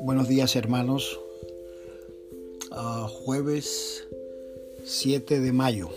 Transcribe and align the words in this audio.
Buenos 0.00 0.28
días 0.28 0.56
hermanos. 0.56 1.20
Uh, 2.70 3.06
jueves 3.06 4.06
7 4.84 5.40
de 5.40 5.52
mayo. 5.52 5.88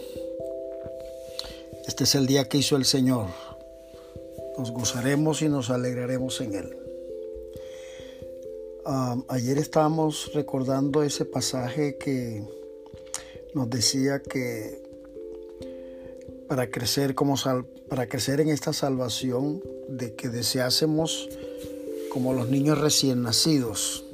Este 1.85 2.05
es 2.05 2.15
el 2.15 2.27
día 2.27 2.47
que 2.47 2.59
hizo 2.59 2.77
el 2.77 2.85
Señor. 2.85 3.27
Nos 4.57 4.71
gozaremos 4.71 5.41
y 5.41 5.49
nos 5.49 5.69
alegraremos 5.69 6.39
en 6.41 6.55
Él. 6.55 6.77
Uh, 8.85 9.23
ayer 9.27 9.57
estábamos 9.57 10.31
recordando 10.33 11.03
ese 11.03 11.25
pasaje 11.25 11.97
que 11.97 12.43
nos 13.53 13.69
decía 13.69 14.21
que 14.21 14.84
para 16.47 16.69
crecer, 16.69 17.15
como 17.15 17.35
para 17.89 18.07
crecer 18.07 18.39
en 18.39 18.49
esta 18.49 18.73
salvación, 18.73 19.61
de 19.89 20.15
que 20.15 20.29
deseásemos 20.29 21.29
como 22.11 22.33
los 22.33 22.49
niños 22.49 22.79
recién 22.79 23.23
nacidos, 23.23 24.05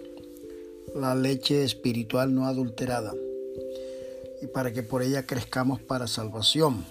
la 0.95 1.15
leche 1.15 1.63
espiritual 1.63 2.33
no 2.33 2.45
adulterada, 2.45 3.13
y 4.41 4.47
para 4.47 4.71
que 4.73 4.83
por 4.83 5.03
ella 5.03 5.25
crezcamos 5.25 5.81
para 5.81 6.07
salvación. 6.07 6.85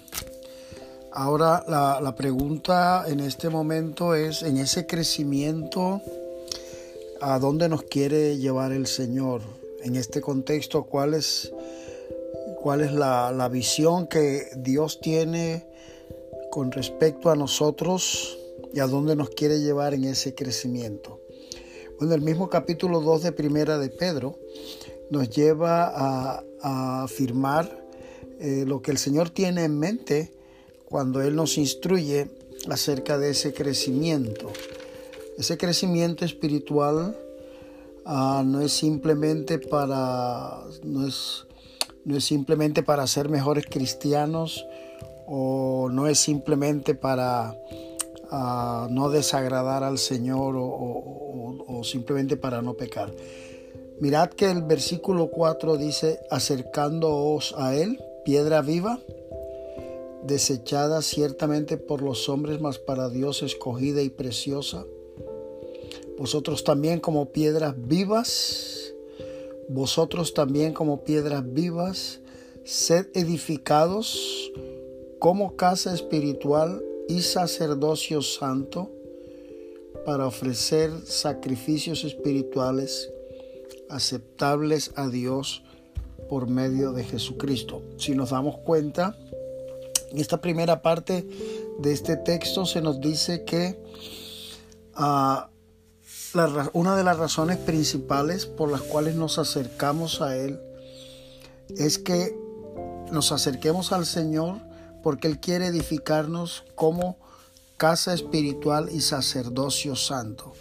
Ahora 1.11 1.65
la, 1.67 1.99
la 2.01 2.15
pregunta 2.15 3.03
en 3.07 3.19
este 3.19 3.49
momento 3.49 4.15
es, 4.15 4.43
en 4.43 4.57
ese 4.57 4.87
crecimiento, 4.87 6.01
¿a 7.19 7.37
dónde 7.39 7.67
nos 7.67 7.83
quiere 7.83 8.37
llevar 8.37 8.71
el 8.71 8.87
Señor? 8.87 9.41
En 9.83 9.95
este 9.95 10.21
contexto, 10.21 10.83
¿cuál 10.83 11.13
es 11.13 11.51
cuál 12.61 12.81
es 12.81 12.93
la, 12.93 13.49
visión 13.51 14.07
que 14.07 14.45
Dios 14.55 15.01
tiene 15.01 15.65
con 16.51 16.71
respecto 16.71 17.31
a 17.31 17.35
nosotros 17.35 18.37
y 18.73 18.79
a 18.79 18.87
dónde 18.87 19.15
nos 19.15 19.31
quiere 19.31 19.59
llevar 19.59 19.95
en 19.95 20.03
ese 20.03 20.35
crecimiento. 20.35 21.19
Bueno, 21.97 22.13
el 22.13 22.21
mismo 22.21 22.49
capítulo 22.49 23.01
2 23.01 23.23
de 23.23 23.31
Primera 23.31 23.79
de 23.79 23.89
Pedro 23.89 24.37
nos 25.09 25.29
lleva 25.29 25.91
a, 25.93 26.43
afirmar 27.03 27.83
eh, 28.39 28.63
lo 28.67 28.83
que 28.83 28.91
el 28.91 28.99
Señor 28.99 29.31
tiene 29.31 29.63
en 29.63 29.79
mente 29.79 30.31
cuando 30.85 31.21
Él 31.21 31.35
nos 31.35 31.57
instruye 31.57 32.29
acerca 32.69 33.17
de 33.17 33.31
ese 33.31 33.53
crecimiento. 33.53 34.51
Ese 35.39 35.57
crecimiento 35.57 36.23
espiritual 36.23 37.17
ah, 38.05 38.43
no 38.45 38.61
es 38.61 38.71
simplemente 38.71 39.57
para, 39.57 40.63
no 40.83 41.07
es 41.07 41.47
no 42.05 42.17
es 42.17 42.23
simplemente 42.23 42.83
para 42.83 43.05
ser 43.07 43.29
mejores 43.29 43.65
cristianos 43.69 44.65
o 45.27 45.89
no 45.91 46.07
es 46.07 46.19
simplemente 46.19 46.95
para 46.95 47.55
ah, 48.29 48.87
no 48.91 49.09
desagradar 49.09 49.83
al 49.83 49.97
Señor 49.97 50.55
o, 50.57 51.81
simplemente 51.83 52.37
para 52.37 52.61
no 52.61 52.75
pecar. 52.75 53.11
Mirad 53.99 54.29
que 54.29 54.51
el 54.51 54.61
versículo 54.61 55.31
4 55.31 55.77
dice, 55.77 56.19
acercándoos 56.29 57.55
a 57.57 57.75
Él, 57.75 57.99
piedra 58.23 58.61
viva, 58.61 58.99
desechada 60.23 61.01
ciertamente 61.01 61.77
por 61.77 62.03
los 62.03 62.29
hombres, 62.29 62.61
mas 62.61 62.77
para 62.77 63.09
Dios 63.09 63.41
escogida 63.41 64.01
y 64.03 64.09
preciosa. 64.09 64.85
Vosotros 66.19 66.63
también 66.63 66.99
como 66.99 67.31
piedras 67.31 67.73
vivas, 67.77 68.70
vosotros 69.73 70.33
también 70.33 70.73
como 70.73 71.03
piedras 71.03 71.43
vivas, 71.53 72.19
sed 72.65 73.07
edificados 73.13 74.51
como 75.19 75.55
casa 75.55 75.93
espiritual 75.93 76.83
y 77.07 77.21
sacerdocio 77.21 78.21
santo 78.21 78.91
para 80.05 80.27
ofrecer 80.27 80.91
sacrificios 81.05 82.03
espirituales 82.03 83.11
aceptables 83.89 84.91
a 84.95 85.07
Dios 85.07 85.63
por 86.29 86.47
medio 86.49 86.91
de 86.91 87.03
Jesucristo. 87.03 87.81
Si 87.97 88.15
nos 88.15 88.31
damos 88.31 88.57
cuenta, 88.59 89.17
en 90.11 90.17
esta 90.19 90.41
primera 90.41 90.81
parte 90.81 91.25
de 91.79 91.91
este 91.91 92.17
texto 92.17 92.65
se 92.65 92.81
nos 92.81 92.99
dice 92.99 93.43
que 93.45 93.79
uh, 94.97 95.49
una 96.73 96.95
de 96.95 97.03
las 97.03 97.17
razones 97.17 97.57
principales 97.57 98.45
por 98.45 98.71
las 98.71 98.81
cuales 98.81 99.15
nos 99.15 99.37
acercamos 99.37 100.21
a 100.21 100.37
Él 100.37 100.59
es 101.77 101.97
que 101.97 102.37
nos 103.11 103.31
acerquemos 103.31 103.91
al 103.91 104.05
Señor 104.05 104.59
porque 105.03 105.27
Él 105.27 105.39
quiere 105.39 105.67
edificarnos 105.67 106.63
como 106.75 107.17
casa 107.77 108.13
espiritual 108.13 108.89
y 108.91 109.01
sacerdocio 109.01 109.95
santo. 109.95 110.53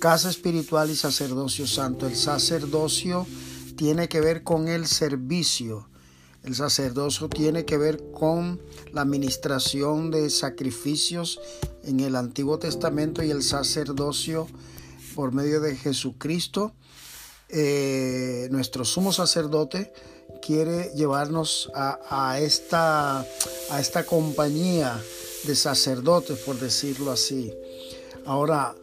Casa 0.00 0.30
espiritual 0.30 0.90
y 0.90 0.96
sacerdocio 0.96 1.66
santo. 1.66 2.06
El 2.06 2.16
sacerdocio 2.16 3.26
tiene 3.76 4.08
que 4.08 4.20
ver 4.20 4.42
con 4.42 4.68
el 4.68 4.86
servicio. 4.86 5.88
El 6.44 6.54
sacerdocio 6.54 7.28
tiene 7.28 7.64
que 7.64 7.78
ver 7.78 8.12
con 8.12 8.60
la 8.92 9.00
administración 9.00 10.10
de 10.10 10.28
sacrificios 10.28 11.40
en 11.84 12.00
el 12.00 12.16
Antiguo 12.16 12.58
Testamento 12.58 13.22
y 13.22 13.30
el 13.30 13.42
sacerdocio 13.42 14.46
por 15.14 15.32
medio 15.32 15.60
de 15.60 15.74
Jesucristo. 15.74 16.72
Eh, 17.48 18.48
nuestro 18.50 18.84
sumo 18.84 19.12
sacerdote 19.12 19.92
quiere 20.42 20.90
llevarnos 20.94 21.70
a, 21.74 22.38
esta, 22.38 23.20
a 23.20 23.80
esta 23.80 24.04
compañía 24.04 25.00
de 25.44 25.54
sacerdotes, 25.54 26.38
por 26.40 26.58
decirlo 26.58 27.10
así. 27.10 27.52
Ahora, 28.26 28.74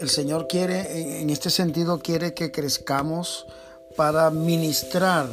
el 0.00 0.10
Señor 0.10 0.46
quiere, 0.46 1.20
en 1.20 1.30
este 1.30 1.48
sentido, 1.50 2.00
quiere 2.00 2.34
que 2.34 2.50
crezcamos 2.50 3.46
para 3.96 4.30
ministrar, 4.30 5.28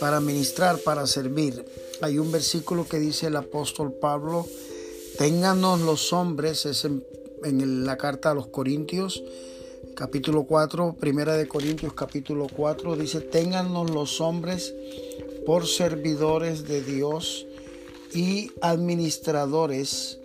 para 0.00 0.20
ministrar, 0.20 0.78
para 0.78 1.06
servir. 1.06 1.64
Hay 2.00 2.18
un 2.18 2.30
versículo 2.30 2.86
que 2.86 2.98
dice 2.98 3.28
el 3.28 3.36
apóstol 3.36 3.92
Pablo, 3.92 4.46
ténganos 5.18 5.80
los 5.80 6.12
hombres, 6.12 6.66
es 6.66 6.84
en, 6.84 7.84
la 7.84 7.96
carta 7.96 8.30
a 8.30 8.34
los 8.34 8.48
Corintios, 8.48 9.22
capítulo 9.94 10.44
4, 10.44 10.96
primera 10.98 11.36
de 11.36 11.48
Corintios 11.48 11.92
capítulo 11.94 12.46
4, 12.54 12.96
dice, 12.96 13.20
ténganos 13.20 13.90
los 13.90 14.20
hombres 14.20 14.74
por 15.46 15.66
servidores 15.66 16.66
de 16.66 16.82
Dios 16.82 17.46
y 18.12 18.50
administradores 18.60 20.18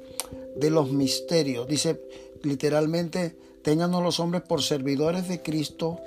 de 0.56 0.70
los 0.70 0.92
misterios. 0.92 1.68
Dice 1.68 2.02
literalmente, 2.44 3.36
ténganos 3.62 4.04
los 4.04 4.20
hombres 4.20 4.42
por 4.42 4.62
servidores 4.62 5.28
de 5.28 5.42
Cristo 5.42 6.00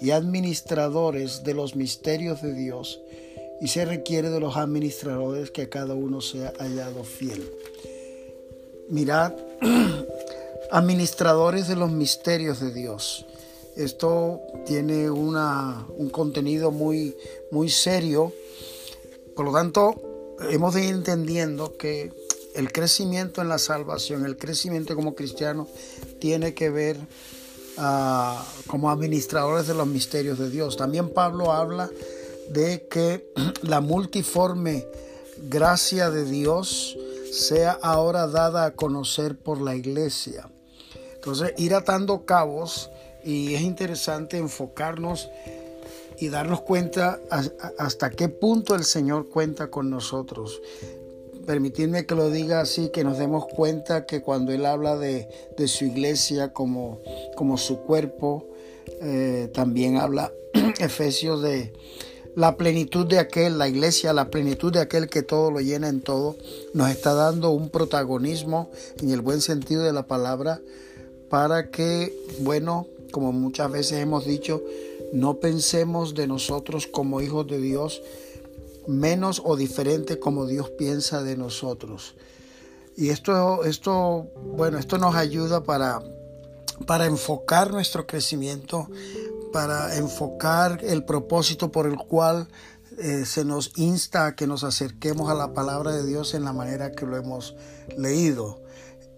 y 0.00 0.10
administradores 0.10 1.44
de 1.44 1.54
los 1.54 1.76
misterios 1.76 2.42
de 2.42 2.54
Dios. 2.54 3.00
Y 3.60 3.68
se 3.68 3.84
requiere 3.84 4.30
de 4.30 4.40
los 4.40 4.56
administradores 4.56 5.50
que 5.50 5.68
cada 5.68 5.94
uno 5.94 6.20
sea 6.20 6.52
hallado 6.58 7.04
fiel 7.04 7.48
mirad, 8.92 9.32
administradores 10.70 11.66
de 11.66 11.76
los 11.76 11.90
misterios 11.90 12.60
de 12.60 12.72
Dios. 12.72 13.26
Esto 13.74 14.40
tiene 14.66 15.10
una, 15.10 15.86
un 15.96 16.10
contenido 16.10 16.70
muy, 16.70 17.16
muy 17.50 17.70
serio. 17.70 18.32
Por 19.34 19.46
lo 19.46 19.52
tanto, 19.52 20.36
hemos 20.50 20.74
de 20.74 20.84
ir 20.84 20.94
entendiendo 20.94 21.76
que 21.78 22.12
el 22.54 22.70
crecimiento 22.70 23.40
en 23.40 23.48
la 23.48 23.58
salvación, 23.58 24.26
el 24.26 24.36
crecimiento 24.36 24.94
como 24.94 25.14
cristiano, 25.14 25.66
tiene 26.18 26.52
que 26.52 26.68
ver 26.68 26.98
como 28.66 28.90
administradores 28.90 29.66
de 29.66 29.74
los 29.74 29.86
misterios 29.86 30.38
de 30.38 30.50
Dios. 30.50 30.76
También 30.76 31.10
Pablo 31.10 31.52
habla 31.52 31.90
de 32.50 32.86
que 32.88 33.32
la 33.62 33.80
multiforme 33.80 34.86
gracia 35.48 36.10
de 36.10 36.24
Dios 36.24 36.96
sea 37.32 37.78
ahora 37.82 38.26
dada 38.26 38.66
a 38.66 38.70
conocer 38.72 39.38
por 39.38 39.60
la 39.60 39.74
iglesia. 39.74 40.50
Entonces, 41.14 41.54
ir 41.56 41.74
atando 41.74 42.26
cabos 42.26 42.90
y 43.24 43.54
es 43.54 43.62
interesante 43.62 44.36
enfocarnos 44.36 45.30
y 46.18 46.28
darnos 46.28 46.60
cuenta 46.60 47.20
hasta 47.78 48.10
qué 48.10 48.28
punto 48.28 48.74
el 48.74 48.84
Señor 48.84 49.28
cuenta 49.28 49.70
con 49.70 49.88
nosotros. 49.88 50.60
Permitidme 51.46 52.06
que 52.06 52.14
lo 52.14 52.30
diga 52.30 52.60
así, 52.60 52.90
que 52.90 53.04
nos 53.04 53.18
demos 53.18 53.46
cuenta 53.46 54.06
que 54.06 54.22
cuando 54.22 54.52
Él 54.52 54.66
habla 54.66 54.96
de, 54.96 55.28
su 55.66 55.84
iglesia 55.84 56.52
como, 56.52 57.00
como 57.36 57.58
su 57.58 57.78
cuerpo, 57.80 58.46
eh, 59.00 59.50
también 59.52 59.96
habla 59.96 60.32
Efesios 60.78 61.42
de, 61.42 61.72
la 62.34 62.56
plenitud 62.56 63.06
de 63.06 63.18
aquel, 63.18 63.58
la 63.58 63.68
iglesia, 63.68 64.12
la 64.12 64.30
plenitud 64.30 64.72
de 64.72 64.80
aquel 64.80 65.08
que 65.08 65.22
todo 65.22 65.50
lo 65.50 65.60
llena 65.60 65.88
en 65.88 66.00
todo, 66.00 66.36
nos 66.72 66.90
está 66.90 67.14
dando 67.14 67.50
un 67.50 67.68
protagonismo 67.68 68.70
en 69.00 69.10
el 69.10 69.20
buen 69.20 69.40
sentido 69.40 69.82
de 69.82 69.92
la 69.92 70.06
palabra 70.06 70.60
para 71.28 71.70
que, 71.70 72.14
bueno, 72.40 72.86
como 73.10 73.32
muchas 73.32 73.70
veces 73.70 73.98
hemos 73.98 74.24
dicho, 74.24 74.62
no 75.12 75.40
pensemos 75.40 76.14
de 76.14 76.26
nosotros 76.26 76.86
como 76.86 77.20
hijos 77.20 77.46
de 77.46 77.58
Dios 77.58 78.02
menos 78.86 79.42
o 79.44 79.56
diferente 79.56 80.18
como 80.18 80.46
Dios 80.46 80.70
piensa 80.70 81.22
de 81.22 81.36
nosotros. 81.36 82.14
Y 82.96 83.08
esto, 83.08 83.64
esto, 83.64 84.30
bueno, 84.54 84.78
esto 84.78 84.98
nos 84.98 85.14
ayuda 85.14 85.62
para, 85.62 86.02
para 86.86 87.06
enfocar 87.06 87.72
nuestro 87.72 88.06
crecimiento, 88.06 88.88
para 89.52 89.96
enfocar 89.96 90.80
el 90.82 91.04
propósito 91.04 91.72
por 91.72 91.86
el 91.86 91.96
cual 91.96 92.48
eh, 92.98 93.24
se 93.24 93.44
nos 93.44 93.72
insta 93.76 94.26
a 94.26 94.36
que 94.36 94.46
nos 94.46 94.64
acerquemos 94.64 95.30
a 95.30 95.34
la 95.34 95.54
palabra 95.54 95.92
de 95.92 96.04
Dios 96.04 96.34
en 96.34 96.44
la 96.44 96.52
manera 96.52 96.92
que 96.92 97.06
lo 97.06 97.16
hemos 97.16 97.56
leído. 97.96 98.60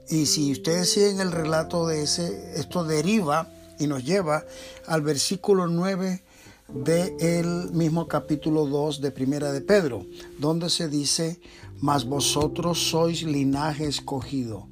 Y 0.08 0.26
si 0.26 0.52
ustedes 0.52 0.92
siguen 0.92 1.20
el 1.20 1.32
relato 1.32 1.86
de 1.86 2.02
ese, 2.02 2.58
esto 2.58 2.84
deriva 2.84 3.48
y 3.78 3.86
nos 3.86 4.04
lleva 4.04 4.44
al 4.86 5.02
versículo 5.02 5.66
9 5.66 6.22
del 6.68 7.70
mismo 7.72 8.08
capítulo 8.08 8.66
2 8.66 9.00
de 9.00 9.10
Primera 9.10 9.52
de 9.52 9.60
Pedro, 9.60 10.06
donde 10.38 10.70
se 10.70 10.88
dice, 10.88 11.40
mas 11.80 12.04
vosotros 12.04 12.90
sois 12.90 13.22
linaje 13.22 13.86
escogido, 13.86 14.68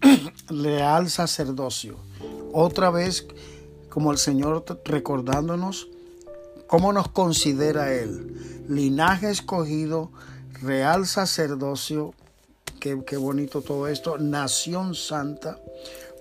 leal 0.50 1.08
sacerdocio. 1.08 1.96
Otra 2.52 2.90
vez, 2.90 3.26
como 3.88 4.12
el 4.12 4.18
Señor 4.18 4.64
recordándonos 4.84 5.88
cómo 6.66 6.92
nos 6.92 7.08
considera 7.08 7.94
Él, 7.94 8.64
linaje 8.68 9.30
escogido, 9.30 10.10
real 10.62 11.06
sacerdocio, 11.06 12.12
qué, 12.80 13.02
qué 13.06 13.16
bonito 13.16 13.62
todo 13.62 13.88
esto, 13.88 14.18
nación 14.18 14.94
santa, 14.94 15.58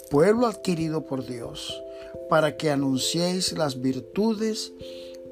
pueblo 0.09 0.47
adquirido 0.47 1.05
por 1.05 1.25
Dios, 1.25 1.81
para 2.29 2.57
que 2.57 2.71
anunciéis 2.71 3.53
las 3.53 3.81
virtudes 3.81 4.73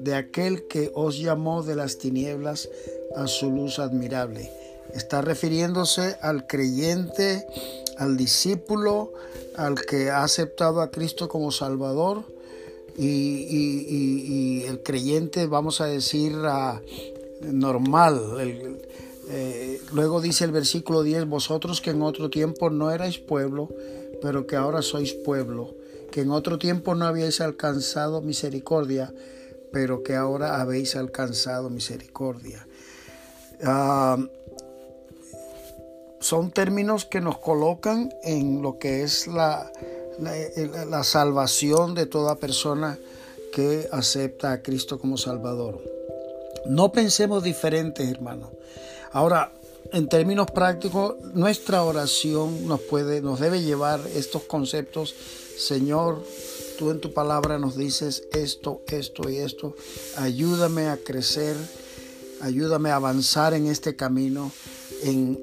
de 0.00 0.14
aquel 0.14 0.66
que 0.68 0.90
os 0.94 1.18
llamó 1.18 1.62
de 1.62 1.76
las 1.76 1.98
tinieblas 1.98 2.68
a 3.16 3.26
su 3.26 3.50
luz 3.50 3.78
admirable. 3.78 4.50
Está 4.94 5.20
refiriéndose 5.20 6.16
al 6.22 6.46
creyente, 6.46 7.46
al 7.98 8.16
discípulo, 8.16 9.12
al 9.56 9.74
que 9.84 10.10
ha 10.10 10.22
aceptado 10.22 10.80
a 10.80 10.90
Cristo 10.90 11.28
como 11.28 11.50
Salvador 11.50 12.24
y, 12.96 14.64
el 14.66 14.82
creyente, 14.82 15.46
vamos 15.46 15.80
a 15.80 15.86
decir, 15.86 16.32
normal. 17.42 18.78
Eh, 19.30 19.80
luego 19.92 20.20
dice 20.20 20.44
el 20.44 20.52
versículo 20.52 21.02
10, 21.02 21.26
vosotros 21.26 21.80
que 21.80 21.90
en 21.90 22.02
otro 22.02 22.30
tiempo 22.30 22.70
no 22.70 22.90
erais 22.90 23.18
pueblo, 23.18 23.68
pero 24.22 24.46
que 24.46 24.56
ahora 24.56 24.80
sois 24.80 25.12
pueblo, 25.12 25.74
que 26.10 26.22
en 26.22 26.30
otro 26.30 26.58
tiempo 26.58 26.94
no 26.94 27.06
habíais 27.06 27.40
alcanzado 27.40 28.22
misericordia, 28.22 29.12
pero 29.72 30.02
que 30.02 30.14
ahora 30.14 30.60
habéis 30.60 30.96
alcanzado 30.96 31.70
misericordia. 31.70 32.66
Ah, 33.62 34.18
son 36.20 36.50
términos 36.50 37.04
que 37.04 37.20
nos 37.20 37.38
colocan 37.38 38.12
en 38.22 38.60
lo 38.62 38.78
que 38.78 39.02
es 39.02 39.26
la, 39.26 39.70
la, 40.18 41.04
salvación 41.04 41.94
de 41.94 42.06
toda 42.06 42.36
persona 42.36 42.98
que 43.52 43.88
acepta 43.92 44.52
a 44.52 44.62
Cristo 44.62 44.98
como 44.98 45.16
Salvador. 45.16 45.80
No 46.66 46.92
pensemos 46.92 47.42
diferentes, 47.42 48.08
hermano. 48.08 48.50
Ahora, 49.12 49.52
en 49.92 50.08
términos 50.08 50.50
prácticos, 50.50 51.14
nuestra 51.34 51.82
oración 51.82 52.66
nos 52.66 52.80
puede, 52.80 53.22
nos 53.22 53.40
debe 53.40 53.62
llevar 53.62 54.00
estos 54.14 54.42
conceptos. 54.42 55.14
Señor, 55.56 56.22
tú 56.78 56.90
en 56.92 57.00
tu 57.00 57.12
palabra 57.12 57.58
nos 57.58 57.76
dices 57.76 58.22
esto, 58.32 58.82
esto 58.86 59.28
y 59.28 59.38
esto. 59.38 59.74
Ayúdame 60.16 60.86
a 60.86 60.96
crecer, 60.96 61.56
ayúdame 62.40 62.90
a 62.90 62.96
avanzar 62.96 63.52
en 63.52 63.66
este 63.66 63.96
camino, 63.96 64.52
en, 65.02 65.42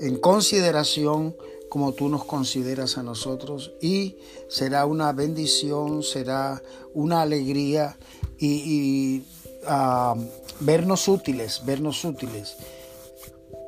en, 0.00 0.16
consideración 0.20 1.36
como 1.68 1.92
tú 1.92 2.08
nos 2.08 2.24
consideras 2.24 2.96
a 2.96 3.02
nosotros 3.02 3.72
y 3.82 4.16
será 4.48 4.86
una 4.86 5.12
bendición, 5.12 6.02
será 6.02 6.62
una 6.94 7.20
alegría 7.20 7.98
y, 8.38 9.22
ah, 9.66 10.16
vernos 10.60 11.06
útiles, 11.08 11.62
vernos 11.66 12.04
útiles 12.04 12.56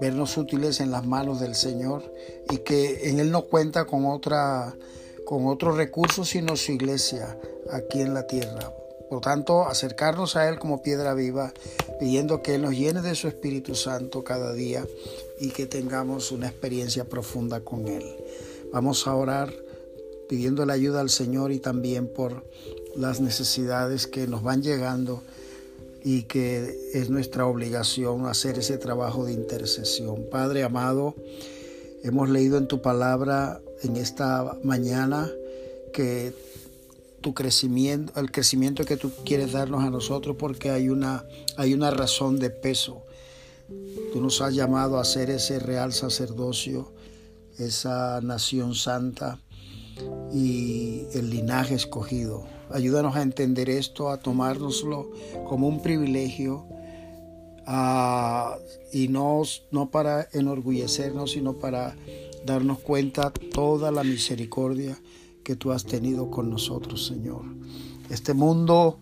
vernos 0.01 0.39
útiles 0.39 0.81
en 0.81 0.91
las 0.91 1.05
manos 1.07 1.41
del 1.41 1.55
Señor 1.55 2.03
y 2.51 2.59
que 2.59 3.11
en 3.11 3.21
Él 3.21 3.31
no 3.31 3.43
cuenta 3.43 3.85
con 3.85 4.07
otra 4.07 4.75
con 5.31 5.47
otros 5.47 5.77
recursos 5.77 6.31
sino 6.31 6.57
su 6.57 6.73
iglesia 6.73 7.39
aquí 7.71 8.01
en 8.01 8.15
la 8.15 8.27
tierra. 8.27 8.75
Por 9.09 9.21
tanto, 9.21 9.63
acercarnos 9.63 10.35
a 10.35 10.49
Él 10.49 10.59
como 10.59 10.83
piedra 10.83 11.15
viva, 11.15 11.55
pidiendo 12.01 12.43
que 12.43 12.57
Él 12.57 12.63
nos 12.63 12.75
llene 12.75 13.01
de 13.01 13.15
su 13.15 13.29
Espíritu 13.29 13.77
Santo 13.77 14.25
cada 14.25 14.53
día 14.53 14.85
y 15.39 15.51
que 15.51 15.67
tengamos 15.67 16.33
una 16.33 16.49
experiencia 16.49 17.05
profunda 17.05 17.61
con 17.61 17.87
Él. 17.87 18.03
Vamos 18.73 19.07
a 19.07 19.15
orar 19.15 19.55
pidiendo 20.29 20.67
la 20.67 20.73
ayuda 20.73 21.01
al 21.01 21.11
Señor 21.11 21.53
y 21.53 21.61
también 21.61 22.09
por 22.09 22.45
las 22.97 23.21
necesidades 23.21 24.09
que 24.09 24.27
nos 24.27 24.43
van 24.43 24.63
llegando 24.63 25.23
y 26.03 26.25
que 26.25 26.77
es 26.93 27.09
nuestra 27.09 27.47
obligación 27.47 28.27
hacer 28.27 28.59
ese 28.59 28.79
trabajo 28.79 29.27
de 29.27 29.33
intercesión. 29.33 30.27
Padre 30.29 30.65
amado, 30.65 31.15
hemos 32.03 32.29
leído 32.31 32.59
en 32.59 32.67
tu 32.67 32.83
palabra 32.83 33.61
en 33.83 33.97
esta 33.97 34.57
mañana 34.63 35.31
que 35.93 36.35
tu 37.21 37.35
crecimiento, 37.35 38.19
el 38.19 38.31
crecimiento 38.31 38.85
que 38.85 38.97
tú 38.97 39.11
quieres 39.25 39.53
darnos 39.53 39.85
a 39.85 39.91
nosotros 39.91 40.37
porque 40.39 40.71
hay 40.71 40.89
una, 40.89 41.25
hay 41.57 41.75
una 41.75 41.91
razón 41.91 42.39
de 42.39 42.51
peso. 42.51 43.03
Tú 44.13 44.21
nos 44.21 44.41
has 44.41 44.55
llamado 44.55 44.99
a 44.99 45.05
ser 45.05 45.31
ese 45.31 45.59
real 45.59 45.93
sacerdocio, 45.93 46.93
esa 47.59 48.21
nación 48.23 48.75
santa 48.75 49.39
y 50.33 51.07
el 51.13 51.31
linaje 51.31 51.75
escogido. 51.75 52.45
Ayúdanos 52.71 53.17
a 53.17 53.23
entender 53.23 53.69
esto, 53.69 54.11
a 54.11 54.19
tomárnoslo 54.19 55.11
como 55.49 55.69
un 55.69 55.83
privilegio 55.83 56.67
y 58.93 59.09
no, 59.09 59.43
no 59.71 59.91
para 59.91 60.29
enorgullecernos, 60.33 61.33
sino 61.33 61.59
para 61.59 61.97
darnos 62.45 62.79
cuenta 62.79 63.31
toda 63.31 63.91
la 63.91 64.05
misericordia 64.05 64.99
que 65.45 65.57
tú 65.57 65.73
has 65.73 65.85
tenido 65.85 66.31
con 66.31 66.51
nosotros, 66.51 67.07
Señor. 67.07 67.43
Este 68.09 68.35
mundo 68.35 68.99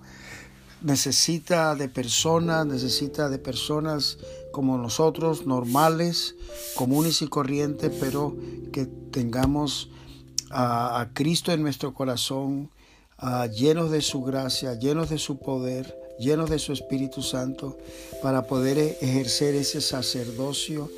necesita 0.83 1.75
de 1.75 1.89
personas, 1.89 2.67
necesita 2.67 3.29
de 3.29 3.39
personas 3.39 4.19
como 4.53 4.79
nosotros, 4.79 5.47
normales, 5.47 6.37
comunes 6.75 7.23
y 7.23 7.29
corrientes, 7.29 7.93
pero 8.01 8.37
que 8.73 8.87
tengamos 8.87 9.91
a, 10.51 11.09
Cristo 11.15 11.53
en 11.53 11.63
nuestro 11.63 11.95
corazón, 11.95 12.71
llenos 13.55 13.91
de 13.91 14.01
su 14.01 14.23
gracia, 14.23 14.75
llenos 14.75 15.11
de 15.11 15.19
su 15.19 15.39
poder, 15.39 15.97
llenos 16.19 16.51
de 16.51 16.59
su 16.59 16.73
Espíritu 16.73 17.23
Santo, 17.23 17.79
para 18.23 18.47
poder 18.47 18.79
ejercer 19.01 19.55
ese 19.55 19.81
sacerdocio 19.81 20.91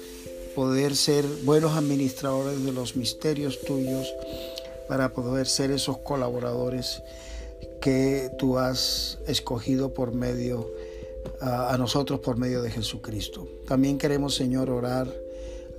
poder 0.54 0.96
ser 0.96 1.24
buenos 1.44 1.76
administradores 1.76 2.64
de 2.64 2.72
los 2.72 2.96
misterios 2.96 3.60
tuyos, 3.60 4.12
para 4.88 5.12
poder 5.12 5.46
ser 5.46 5.70
esos 5.70 5.98
colaboradores 5.98 7.00
que 7.80 8.28
tú 8.38 8.58
has 8.58 9.18
escogido 9.28 9.94
por 9.94 10.12
medio 10.12 10.68
a, 11.40 11.76
nosotros 11.78 12.18
por 12.18 12.36
medio 12.36 12.60
de 12.60 12.70
Jesucristo. 12.70 13.46
También 13.66 13.98
queremos, 13.98 14.34
Señor, 14.34 14.68
orar. 14.68 15.08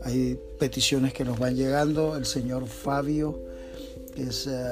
Hay 0.03 0.39
peticiones 0.57 1.13
que 1.13 1.25
nos 1.25 1.37
van 1.37 1.55
llegando. 1.55 2.15
El 2.15 2.25
Señor 2.25 2.67
Fabio 2.67 3.37
es 4.15 4.47
eh, 4.47 4.63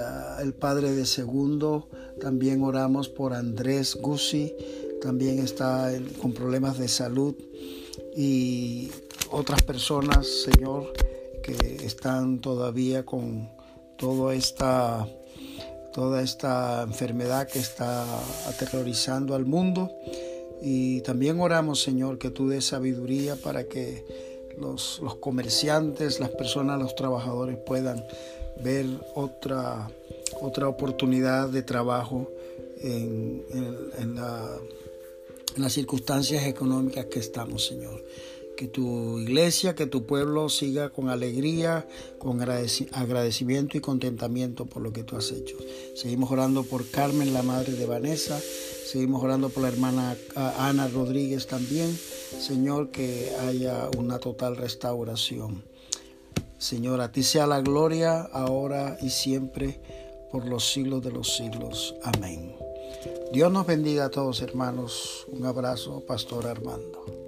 el 0.41 0.53
padre 0.53 0.93
de 0.93 1.05
segundo. 1.05 1.89
También 2.21 2.63
oramos 2.63 3.09
por 3.09 3.33
Andrés 3.33 3.97
Guzzi. 3.99 4.55
También 5.01 5.39
está 5.39 5.91
con 6.21 6.33
problemas 6.33 6.77
de 6.77 6.87
salud. 6.87 7.35
Y 8.15 8.89
otras 9.31 9.61
personas, 9.63 10.27
Señor, 10.27 10.93
que 11.43 11.85
están 11.85 12.39
todavía 12.39 13.05
con 13.05 13.49
toda 13.97 14.33
esta, 14.33 15.07
toda 15.93 16.21
esta 16.21 16.83
enfermedad 16.83 17.47
que 17.47 17.59
está 17.59 18.05
aterrorizando 18.47 19.35
al 19.35 19.45
mundo. 19.45 19.91
Y 20.61 21.01
también 21.01 21.39
oramos, 21.39 21.81
Señor, 21.81 22.17
que 22.17 22.29
tú 22.29 22.49
des 22.49 22.65
sabiduría 22.65 23.35
para 23.35 23.65
que 23.65 24.05
los, 24.57 25.01
comerciantes, 25.19 26.19
las 26.19 26.29
personas, 26.31 26.79
los 26.79 26.95
trabajadores 26.95 27.57
puedan 27.57 28.03
ver 28.61 28.85
otra, 29.15 29.89
otra 30.41 30.67
oportunidad 30.67 31.49
de 31.49 31.61
trabajo 31.61 32.29
en, 32.81 33.45
en 33.97 34.15
las 34.15 35.73
circunstancias 35.73 36.45
económicas 36.45 37.05
que 37.05 37.19
estamos, 37.19 37.65
Señor 37.65 38.01
que 38.59 38.67
tu 38.67 39.19
iglesia, 39.19 39.73
que 39.73 39.85
tu 39.85 40.05
pueblo 40.05 40.49
siga 40.49 40.89
con 40.89 41.07
alegría, 41.07 41.87
con 42.17 42.41
agradecimiento 42.41 43.77
y 43.77 43.79
contentamiento 43.79 44.65
por 44.65 44.81
lo 44.81 44.91
que 44.91 45.05
tú 45.05 45.15
has 45.15 45.31
hecho. 45.31 45.55
Seguimos 45.95 46.29
orando 46.29 46.63
por 46.65 46.85
Carmen, 46.85 47.33
la 47.33 47.41
madre 47.41 47.71
de 47.71 47.85
Vanessa. 47.85 48.37
Seguimos 48.37 49.23
orando 49.23 49.47
por 49.47 49.63
la 49.63 49.69
hermana 49.69 50.17
Ana 50.35 50.89
Rodríguez 50.89 51.47
también. 51.47 51.97
Señor, 52.37 52.91
que 52.91 53.31
haya 53.47 53.89
una 53.97 54.19
total 54.19 54.57
restauración. 54.57 55.63
Señor, 56.57 56.99
a 56.99 57.13
ti 57.13 57.23
sea 57.23 57.47
la 57.47 57.61
gloria 57.61 58.23
ahora 58.23 58.97
y 59.01 59.09
siempre 59.09 59.79
por 60.33 60.45
los 60.45 60.69
siglos 60.69 61.01
de 61.01 61.13
los 61.13 61.33
siglos. 61.33 61.95
Amén. 62.03 62.57
Dios 63.31 63.53
nos 63.53 63.65
bendiga 63.65 64.03
a 64.03 64.09
todos 64.09 64.41
hermanos. 64.41 65.27
Un 65.31 65.45
abrazo, 65.45 66.03
Pastor 66.05 66.45
Armando. 66.45 67.18